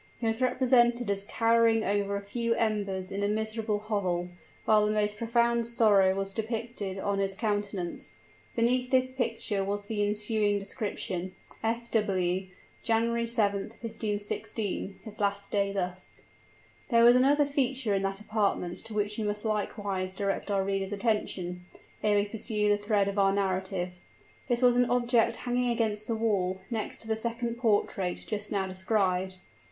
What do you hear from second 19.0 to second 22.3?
we must likewise direct our reader's attention, ere we